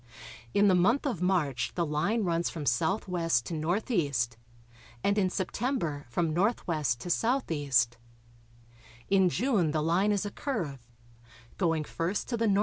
[0.55, 3.29] In the month of March the line runs from S.W.
[3.43, 4.11] to N.E.,
[5.03, 6.55] and in September from N.W.
[6.97, 7.71] to S.E.
[9.11, 10.89] In June the line is a curve,
[11.59, 12.59] going first to the N.E.